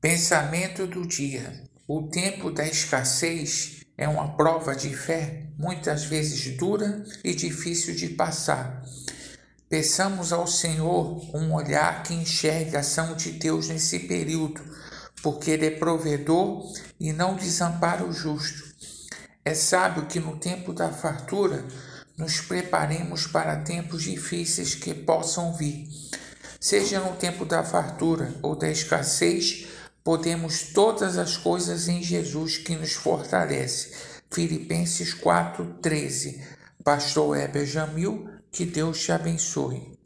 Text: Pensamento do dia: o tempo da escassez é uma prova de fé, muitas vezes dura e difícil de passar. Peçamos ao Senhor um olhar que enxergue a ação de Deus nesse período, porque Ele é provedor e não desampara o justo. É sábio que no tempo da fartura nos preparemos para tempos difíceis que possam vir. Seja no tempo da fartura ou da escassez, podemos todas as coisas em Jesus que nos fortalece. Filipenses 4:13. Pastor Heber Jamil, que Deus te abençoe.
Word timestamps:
Pensamento 0.00 0.86
do 0.86 1.04
dia: 1.04 1.60
o 1.88 2.04
tempo 2.04 2.52
da 2.52 2.64
escassez 2.64 3.80
é 3.96 4.08
uma 4.08 4.36
prova 4.36 4.76
de 4.76 4.94
fé, 4.94 5.46
muitas 5.58 6.04
vezes 6.04 6.56
dura 6.56 7.02
e 7.24 7.34
difícil 7.34 7.96
de 7.96 8.10
passar. 8.10 8.84
Peçamos 9.68 10.32
ao 10.32 10.46
Senhor 10.46 11.20
um 11.34 11.52
olhar 11.52 12.04
que 12.04 12.14
enxergue 12.14 12.76
a 12.76 12.80
ação 12.80 13.16
de 13.16 13.32
Deus 13.32 13.66
nesse 13.66 13.98
período, 13.98 14.62
porque 15.20 15.50
Ele 15.50 15.66
é 15.66 15.70
provedor 15.70 16.72
e 17.00 17.12
não 17.12 17.34
desampara 17.34 18.04
o 18.04 18.12
justo. 18.12 18.72
É 19.44 19.52
sábio 19.52 20.06
que 20.06 20.20
no 20.20 20.38
tempo 20.38 20.72
da 20.72 20.92
fartura 20.92 21.66
nos 22.16 22.40
preparemos 22.40 23.26
para 23.26 23.64
tempos 23.64 24.04
difíceis 24.04 24.76
que 24.76 24.94
possam 24.94 25.52
vir. 25.54 25.88
Seja 26.60 27.00
no 27.00 27.16
tempo 27.16 27.44
da 27.44 27.64
fartura 27.64 28.32
ou 28.42 28.54
da 28.54 28.70
escassez, 28.70 29.66
podemos 30.04 30.62
todas 30.72 31.18
as 31.18 31.36
coisas 31.36 31.88
em 31.88 32.02
Jesus 32.02 32.56
que 32.56 32.76
nos 32.76 32.92
fortalece. 32.92 33.92
Filipenses 34.30 35.14
4:13. 35.14 36.40
Pastor 36.84 37.36
Heber 37.36 37.66
Jamil, 37.66 38.28
que 38.50 38.64
Deus 38.64 39.02
te 39.02 39.12
abençoe. 39.12 39.97